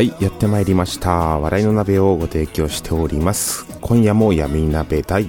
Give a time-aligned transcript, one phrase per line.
[0.00, 1.38] はいやってまいりました。
[1.38, 3.66] 笑いの鍋をご提供しております。
[3.82, 5.26] 今夜も闇鍋第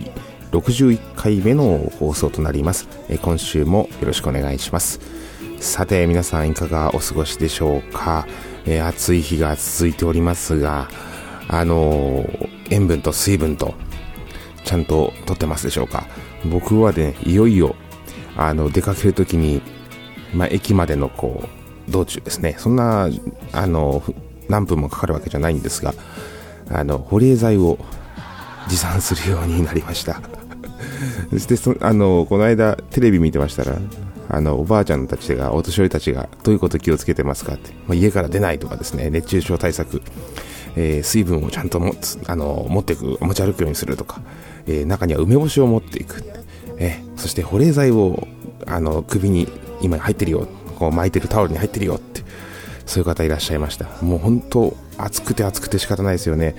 [0.53, 2.87] 61回目の放送となります。
[3.09, 5.01] え今週もよろしくお願いします。
[5.59, 8.25] さて皆さんいかがお過ごしでしょうか、
[8.65, 10.87] えー、暑い日が続いておりますが
[11.49, 13.73] あのー、塩分と水分と
[14.63, 16.07] ちゃんととってますでしょうか？
[16.49, 17.75] 僕はねいよいよ
[18.37, 19.61] あの出かけるときに、
[20.33, 21.43] まあ、駅までのこ
[21.89, 22.55] う道中ですね。
[22.57, 23.09] そんな
[23.51, 24.01] あの
[24.51, 25.93] 何分もかかるわけじゃないんですが
[26.69, 27.79] あの保冷剤を
[28.69, 30.21] 持参するようになりました。
[31.31, 33.79] そしてそあのこの間テレビ見てましたら
[34.29, 40.01] あのおばあちゃんたちがお年寄りたちがどういうこと気をつけてますかって、まあ、家から出ないとかですね熱中症対策、
[40.75, 44.21] えー、水分をちゃんと持つあの持っていく持ち歩くようにするとか、
[44.67, 46.23] えー、中には梅干しを持っていく、
[46.77, 48.27] えー、そして保冷剤を
[48.67, 49.47] あの首に
[49.81, 52.21] 今入ってるよこう巻いてるタオルに入ってるよって
[52.91, 53.85] そういう方いらっしゃいました。
[54.01, 56.55] もう本当暑くて暑くて仕方ないですよね。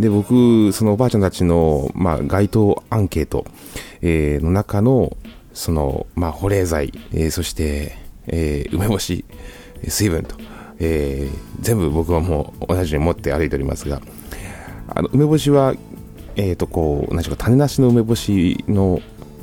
[0.00, 3.46] で僕そのおばあちゃんたちの、まあ、街頭アンケート、
[4.02, 5.16] えー、の中の
[5.54, 9.24] その、まあ、保冷剤、えー、そして、えー、梅干し
[9.86, 10.34] 水分と、
[10.80, 14.02] えー、全部僕はもう同じように持って歩いておりますが
[14.88, 15.74] あの梅干しは
[16.34, 19.00] えーとこう何でしょうか種なしの梅干しの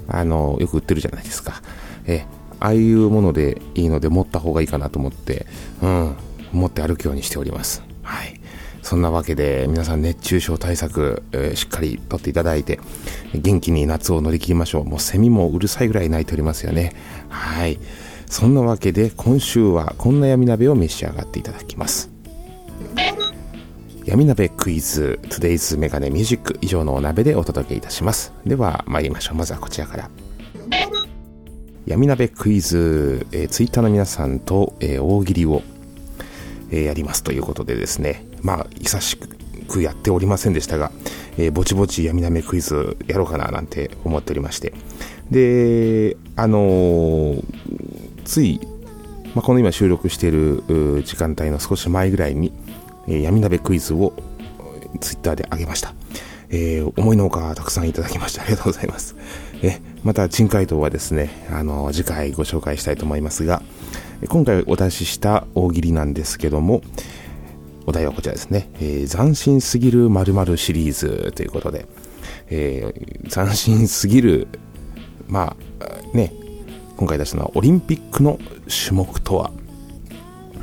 [0.09, 1.61] あのよく売ってるじゃないですか、
[2.05, 2.23] えー、
[2.59, 5.47] ああいうものでいいので持った方がいいかなと思って、
[5.81, 6.15] うん、
[6.53, 7.83] 持って歩くようにしております。
[8.01, 8.39] はい。
[8.81, 12.79] そんなわけで皆さん熱中症対策、えー、しっかりとっていただいて
[13.33, 14.85] 元気に夏を乗り切りましょう。
[14.85, 16.93] もうセミもうるさいぐらい鳴いておりますよね。
[17.29, 17.79] はい。
[18.27, 22.11] そんなわけで今週はこんな闇鍋を召し上がっていただきます。
[24.05, 28.33] 闇鍋クイズ Today's メガネミュージック以上のお鍋でお届けいたします。
[28.45, 29.37] では参りましょう。
[29.37, 30.09] まずはこちらから。
[31.85, 35.61] 闇鍋クイズ、えー、ツイッターの皆さんと、えー、大喜利を
[36.73, 39.17] えやりますということでですね、まあ、久し
[39.67, 40.91] くやっておりませんでしたが、
[41.37, 44.73] えー、ぼちぼち闇なめクイズやろうかななんて思っておりまして。
[45.31, 47.43] で、あのー、
[48.25, 48.59] つい、
[49.35, 50.63] まあ、この今収録している
[51.05, 52.51] 時間帯の少し前ぐらいに、
[53.07, 54.13] えー、闇鍋クイズを
[54.99, 55.93] ツイッターで上げました。
[56.49, 59.15] えー、思いのほかたくさんいただきましてありがとうございます。
[59.63, 63.63] えまた、珍回答はですね、あの次回ご紹介したいと思いますが、
[64.27, 66.81] 今回お出しした大喜利なんですけども、
[67.85, 68.69] お題はこちらですね。
[68.75, 71.85] えー、斬新すぎる〇〇シリーズということで、
[72.49, 74.47] えー、斬新すぎる、
[75.27, 76.31] まあ、ね、
[76.95, 79.51] 今回出したのはオリンピックの種目とは、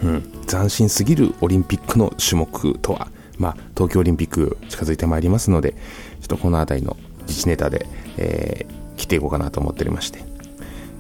[0.03, 5.79] うん、斬新すぎるオリンピックの種目とは、まあ、東京オリンピック近づいてまいりますので、ちょ
[6.25, 6.97] っとこの辺りの
[7.27, 10.21] 自治ネタで、えー、来ていこうかなと思っておりまして、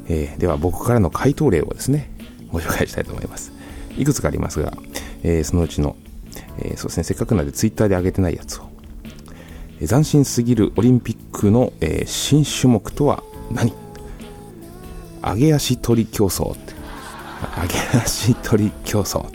[0.09, 2.09] えー、では僕からの回答例をですね、
[2.53, 3.53] ご紹介したいと思います。
[3.97, 4.72] いくつかありますが、
[5.22, 5.97] えー、そのうちの、
[6.59, 8.69] えー、そうですね、せっかくなのでツイッターで上げてないやつを。
[9.81, 13.72] えー、斬新すぎるオリンピックの、えー、新種目とは何？
[15.22, 16.75] 上げ足取り競争って。
[17.60, 19.27] 上げ足取り競争。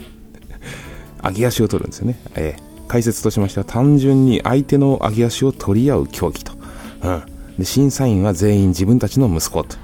[1.24, 2.20] 上げ足を取るんですよね。
[2.36, 6.54] えー、解説としましては単純に相手の上げ足を取り合う競技と。
[7.01, 7.24] うん。
[7.57, 9.78] で、審査員は全員自分たちの息子と。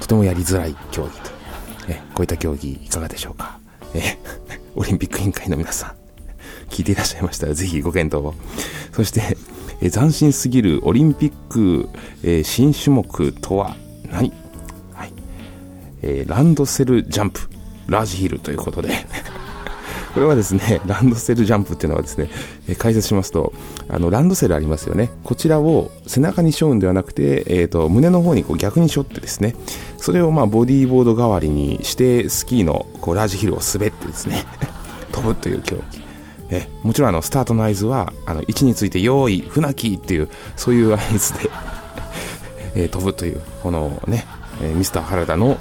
[0.00, 1.10] とてもやりづらい競技。
[1.88, 3.58] えこういった競技いかがでしょうか？
[3.94, 4.18] え
[4.76, 5.92] オリンピック委員会の皆さん、
[6.70, 8.34] 聞いていらっしゃいましたらぜひご検討を。
[8.92, 9.36] そして、
[9.80, 11.88] え斬新すぎるオリンピック、
[12.22, 13.76] え新種目とは
[14.10, 14.32] 何？
[14.92, 15.12] はい。
[16.02, 17.40] えー、ランドセルジャンプ、
[17.86, 18.90] ラージヒルということで
[20.14, 22.30] これはですね、 ランドセルジャンプっていうのはですね、
[22.68, 23.52] え解説しますと、
[23.88, 25.10] あの、ランドセルありますよね。
[25.24, 29.56] こちらを背中に背負うんではなくて、えっ、ー、と、胸の方にこう逆に背負ってですね、
[29.98, 34.44] それをまあボディーボード代わりにして、スキーのこうラージヒルを滑ってですね、
[35.10, 36.04] 飛ぶという競技。
[36.50, 41.50] えもちろんあのスタートの合図はあの位置について用意船木っていうそういう合図で
[42.76, 44.26] えー、飛ぶというこのね、
[44.60, 45.56] えー、ミスター原田の、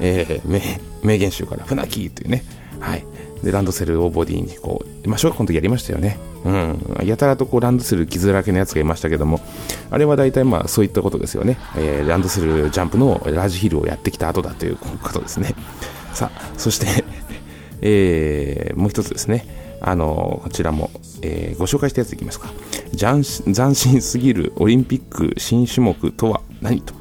[0.00, 2.44] えー、名名言集から船木というね
[2.80, 3.06] はい
[3.44, 6.18] でランドセルをボディにこう、まあ、小学校の時やりましたよね。
[6.44, 7.06] うん。
[7.06, 9.40] やたらとこうランドセル傷だらけのやつがいましたけども
[9.90, 15.54] あれは大体まあそういったことですよね、えー、ランドセルジャンプのラージヒルをやってきた後だということですね。
[16.12, 17.04] さあそして
[17.80, 19.62] えー、もう一つですね。
[19.86, 22.50] あのこちらも、えー、ご紹介したやついきますか。
[22.96, 26.94] 斬新すぎるオリンピック新種目とは何と、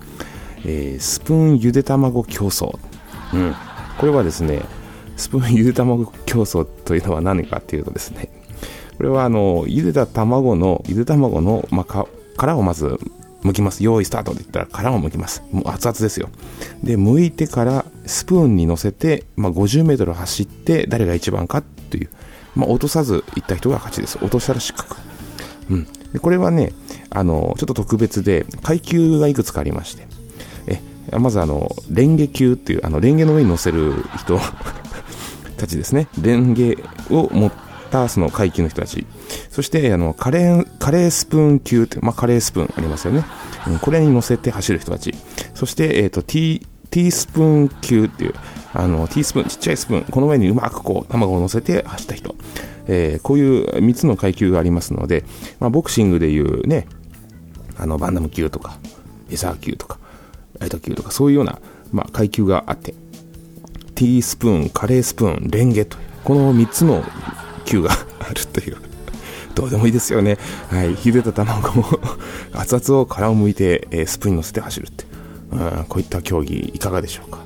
[0.66, 2.78] えー、スプーンゆで卵競争、
[3.34, 3.56] うん、
[3.98, 4.62] これはですね
[5.16, 8.30] スプーンゆで卵競争というのは何かっていうとですね
[8.98, 12.06] これはあの茹でた卵のゆで卵の、まあ、
[12.38, 13.00] 殻をまず
[13.44, 13.84] 剥きます。
[13.84, 15.44] 用意スタートで言ったら殻を剥きます。
[15.52, 16.30] もう熱々ですよ。
[16.82, 22.10] で、剥いてからスプーンに乗せて、まあ、50メートル走って誰が一番かという、
[22.56, 24.18] まあ、落とさず行った人が勝ちです。
[24.18, 24.96] 落としたら失格。
[25.70, 25.88] うん。
[26.14, 26.72] で、これはね、
[27.10, 30.08] あの、ちょっと特別で、階級がいくつかありまして、
[31.12, 34.40] え、まずあの、レンゲ級っていう、あの、レンゲの上に乗せる人
[35.64, 36.08] たちですね。
[36.22, 36.78] レンゲ
[37.10, 37.52] を持っ
[37.90, 39.06] たその階級の人たち。
[39.50, 43.24] そして、あの、カレー、カレースプーン級って、まあ、カレースプーンありますよね。
[43.68, 45.14] うん、これに乗せて走る人たち。
[45.54, 48.34] そして、えっ、ー、と、ティー、ティースプーン級っていう、
[48.74, 52.36] あの、ティースプーン、ちっちゃいスプーン、この上にうまくこう、卵を乗せて走った人。
[52.88, 55.24] えー、こういう3つの階級がありますので、
[55.60, 56.88] まあ、ボクシングでいうね、
[57.78, 58.78] あの、バンダム級とか、
[59.32, 60.00] エサー級とか、
[60.60, 61.60] ライト級とか、そういうような、
[61.92, 62.94] まあ、階級があって、
[64.04, 67.06] ティースプーン、カレースプーン、レンゲと、この3つの
[67.64, 68.76] 級があるという。
[69.56, 70.38] どうでもいいですよね。
[70.70, 70.94] はい。
[70.98, 71.86] 茹でた卵を
[72.52, 75.06] 熱々を殻を剥いて、えー、スプーンに乗せて走るって。
[75.54, 77.40] うん、こういった競技いかがでしょうか。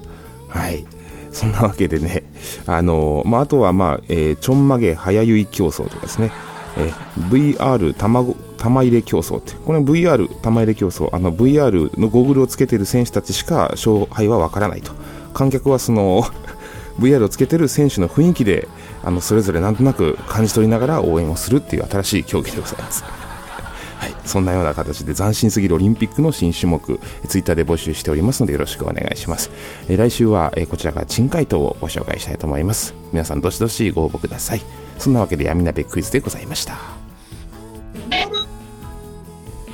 [0.48, 0.84] はい。
[1.32, 2.24] そんなわけでね、
[2.66, 6.32] あのまあ、あとは、まあ、えー、ちょんまげ早結い競争とかですね、
[6.78, 14.94] えー、VR 卵、玉入れ競争って、これ VR 玉入れ競争、あの VR のゴーグルをつけている選手たちしか勝敗はわからないと。
[15.38, 16.24] 観客はその
[16.98, 18.68] VR をつけてる選手の雰囲気で
[19.04, 23.04] あのそれぞれなんとなく感じ取りながら応援をするっていう新しい競技でございます。
[23.04, 29.52] はい、そんなような形で斬新すぎるオリンピックの新種目、ツイッターで募集しておりますのでよろしくお願いします。
[29.90, 32.96] え来週は、えこちらから珍回答をご紹介したいと思います。
[33.12, 34.62] 皆さんどしどしご応募ください。
[34.98, 36.98] そんなわけで闇鍋クイズでございました。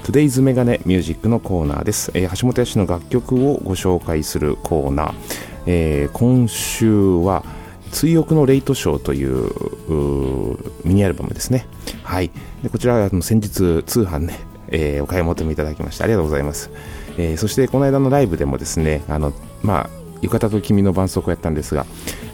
[0.03, 5.13] Today's メガネミュージックのコーナーです、えー、橋本屋氏の楽曲をご紹介するコーナー、
[5.65, 7.43] えー、今週は
[7.91, 9.49] 追憶のレイトショーという
[10.83, 11.67] ミニアルバムですね。
[12.03, 12.31] はい。
[12.63, 13.49] でこちらは、先日
[13.83, 14.39] 通販ね、
[14.69, 16.71] えー、お買い求めいただきましてありがとうございます。
[17.17, 19.89] えー、そしてこの間のライブでもですね、あの、まあ、
[20.21, 21.85] 浴衣と君の伴奏をやったんですが、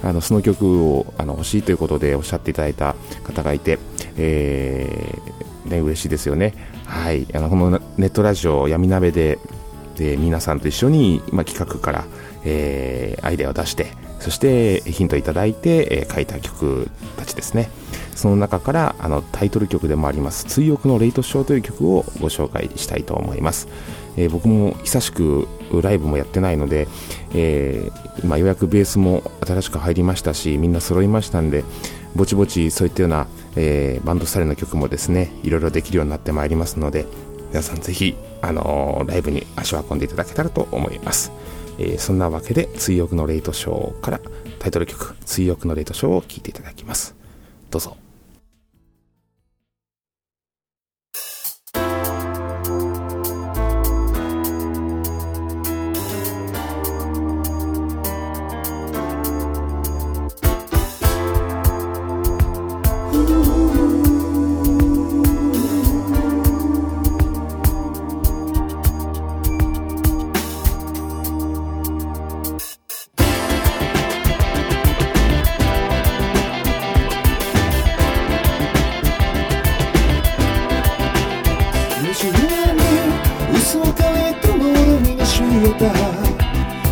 [0.03, 3.79] あのその曲をあの欲しいということでおっしゃっていただいた方がいて、
[4.15, 6.53] えー、ね、嬉しいですよね。
[6.85, 7.27] はい。
[7.33, 9.39] あの、このネットラジオ闇鍋で、
[9.95, 12.05] で皆さんと一緒に、まあ、企画から、
[12.43, 13.87] えー、アイデアを出して、
[14.19, 17.69] そしてヒントいただいて、えー、書いた曲たちですね。
[18.15, 23.69] その中からあのタイトル曲でもあります「追憶のレイトショー」という曲をご紹介したいと思います。
[24.17, 25.47] えー、僕も久しく
[25.81, 26.89] ライブもやってないので、
[27.33, 31.63] えー、今ようやくベースも新しく入りましたしみんな揃いましたんで
[32.15, 37.05] ぼちぼちそういったような、えー、バンドスタイルの曲もですねいろいろできるようになってまいりますので
[37.49, 41.31] 皆さんぜひ、あのー、ライブに足を運んでいただけたらと思います。
[41.79, 44.19] えー、そんなわけで、追憶のレイトショーから
[44.59, 47.15] タイトル曲、追憶のレイトショーを聴いていただきます。
[47.71, 47.97] どうぞ。
[85.61, 85.91] えた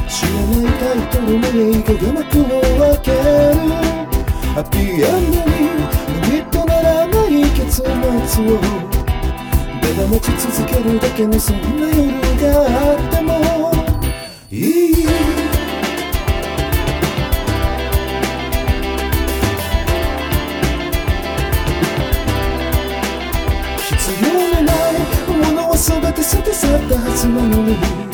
[0.10, 3.18] 知らないタイトルにこが幕を開ける
[4.56, 5.58] ハッピーエンドに
[6.22, 8.60] 何とならない結末を
[9.82, 13.28] 出が持ち続けるだけのそんな夜があっても
[14.52, 14.96] いい
[23.78, 24.96] 必要のない
[25.38, 28.07] ものは全て捨て去ったはずなのに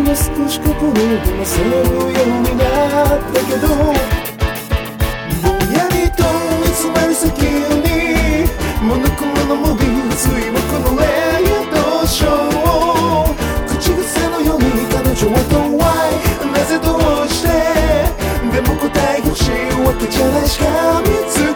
[0.00, 1.00] んの少し心で
[1.34, 2.64] ませるようにな
[3.16, 6.24] ったけどぼんやりと
[6.60, 8.48] 見つめる先に
[8.82, 10.36] モノクロのモビー水木
[10.80, 11.04] のレ
[11.42, 13.68] イどうしよう。
[13.68, 15.60] 口癖のように彼女は怖
[16.08, 17.48] いなぜどうして
[18.50, 19.50] でも答え欲しい
[19.84, 20.48] わけじゃない。
[20.48, 21.49] しかみつ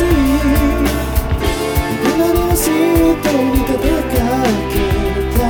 [0.00, 0.08] スとする
[2.02, 4.24] 隣のシートに立てか
[4.72, 4.80] け
[5.36, 5.42] た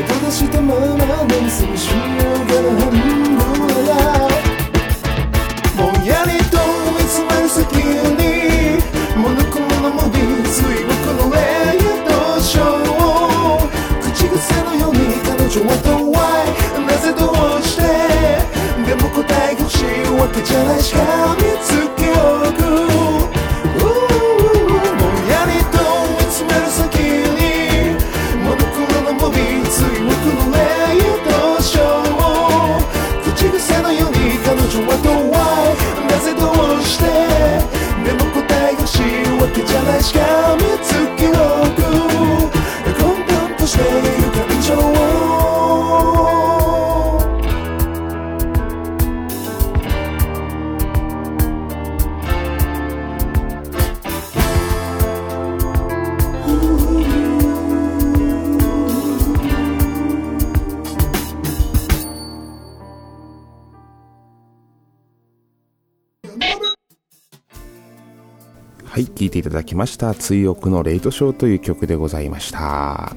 [0.00, 1.04] 閉ざしたままの
[1.48, 2.20] 寂しいが
[2.76, 3.32] 半分
[3.86, 3.90] だ
[5.76, 6.58] ぼんやりと
[6.92, 8.20] 見つめる先に
[9.16, 11.36] モノクロのモビー水木のレ
[11.76, 12.62] イどうしよ
[13.56, 13.68] う
[14.02, 15.94] 口癖のように彼女は怖
[16.44, 17.20] いなぜど
[17.58, 17.82] うして
[18.84, 19.84] でも答えが欲しい
[20.18, 21.83] わけじゃないしかみつ
[69.34, 72.58] ていただきました、追憶のレイトショーという曲でございました。
[72.58, 73.16] は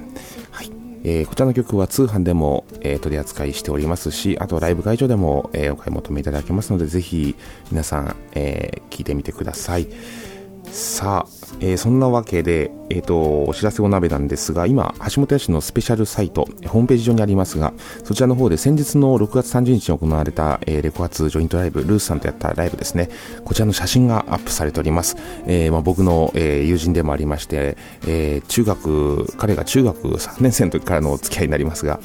[0.64, 0.72] い。
[1.04, 7.36] えーこちらの曲は通販でも、えー取り扱いしておりますし、あとライブ会場でも、えーお買い求めいただけますので、ぜひ
[7.72, 9.88] 皆さん、えー聞いてみてください。
[10.72, 23.10] さあ、えーそんなわけで、えっ、と、お知らせお鍋なんですが、今、橋本屋市のスペシャルサイト、ホームページ上にありますが、そちらの方で先日の6月30日に行われた、えーレコ発ジョイントライブ、ルースさんとやったライブですね、
[23.44, 25.18] こちらの写真がアップされております。
[25.48, 32.00] えーまあ、僕の、えー友人でもありまして、えー中学、彼が中学3年生の時からのお付き合いになりますが、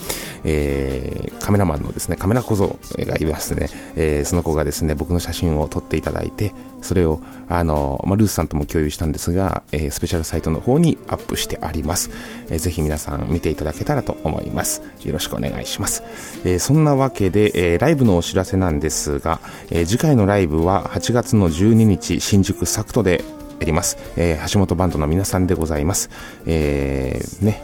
[0.45, 6.53] えーカメラマンのですね、カメラ小僧がいましてね、えーその子がですね、僕の写真を撮っていただいて、
[6.83, 12.11] それを、あの、まあ、ルースさんとも共有したんですが、えースペシャルサイトの方にアップしてあります。
[12.51, 14.83] えーぜひ皆さん見ていただけたらと思います。
[15.05, 16.03] よろしくお願いします。
[16.45, 19.41] えーそんなわけで、えーライブのお知らせなんですが、
[19.71, 23.25] えー次回のライブは8月の12日、新宿サクトで
[23.59, 23.97] やります。
[24.17, 26.11] えー橋本バンドの皆さんでございます。
[26.47, 27.63] えーね、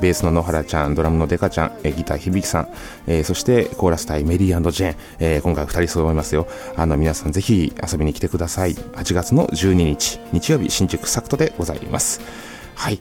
[0.00, 2.68] ベースの野原ちゃん、ドラムのデカちゃん、えギター響さん、
[3.06, 6.46] えーそしてコーラス対メリージェーン、えー今回2人揃いますよ。
[6.76, 8.74] あの皆さんぜひ遊びに来てください。
[8.74, 12.20] 8月の12日、日曜日、新宿サクトでございます。
[12.74, 13.00] はい。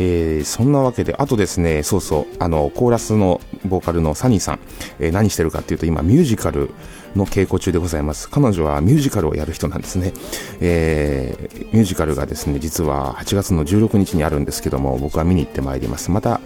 [0.00, 4.60] えーそんなわけで、あとですね、そうそう、あの、コーラスのボーカルのサニーさん、
[5.00, 6.70] えー何してるかっていうと、今、ミュージカル
[7.16, 8.30] の稽古中でございます。
[8.30, 10.12] 彼女はミュージカルをやる人なんですね。
[10.60, 16.10] えーミュージカルがですね、実は8月の16日にあるんですけども、僕は見に行ってまいります。
[16.10, 16.40] また、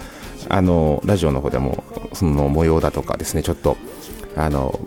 [0.48, 3.76] あの、ラジオの方でも、その模様だとかですね、ちょっと、
[4.34, 4.80] あの、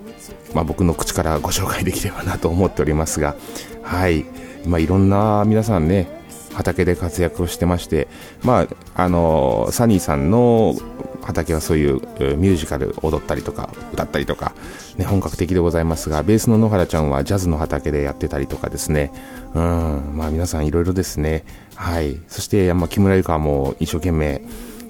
[0.53, 3.35] まあ、僕の口からご紹介できればなと思っておりますが、
[3.83, 4.25] はい。
[4.65, 6.07] まあ、いろんな皆さんね、
[6.55, 8.07] 畑で活躍をしてまして、
[8.41, 10.75] まあ、あの、サニーさんの
[11.21, 11.95] 畑はそういう
[12.37, 14.53] ミュージカル踊ったりとか歌ったりとか、
[14.97, 19.11] ね、本格的でございますが、ベースの野原ちゃんはジャズの畑でやってたりとかですね、
[19.53, 21.43] うん、まあ皆さんいろいろですね。
[21.75, 22.21] はい。
[22.27, 24.41] そして、まあ木村ゆかも一生懸命、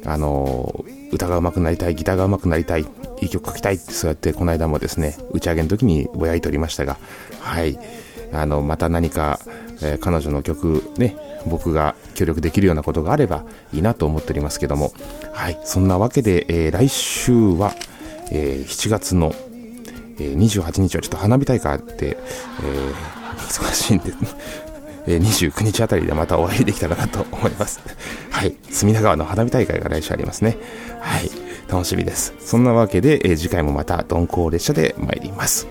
[0.06, 2.82] あの、歌が上手くなりたい、ギターが上手くなりたい、
[3.22, 6.98] いい曲書きたいって、そうやってこの間もですね、打ち上げの時にぼやいておりましたが、
[7.40, 7.80] はい。
[8.34, 9.40] あの、また何か、
[9.82, 11.16] えー、彼女の曲ね、
[11.46, 14.92] 僕が協力できるようなことがあればいいなと思っておりますけども、
[15.34, 15.60] はい。
[15.64, 17.74] そんなわけで、えー、来週は、
[18.32, 19.34] えー、7月の、
[20.20, 22.94] えー、28日はちょっと花火大会あって、えー、
[23.38, 24.14] 忙しいんで
[25.08, 27.80] え29日あたりでまたお会いできたらなと思います。
[28.32, 28.56] はい。
[28.72, 30.58] 隅田川の花火大会が来週ありますね。
[31.00, 31.30] はい。
[31.68, 32.34] 楽しみです。
[32.40, 35.68] そんなわけで、え次回もまた鈍行列車で参ります。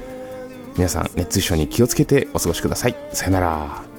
[0.76, 2.96] 皆さん、熱中症に気をつけてお過ごしください。
[3.12, 3.93] さよなら。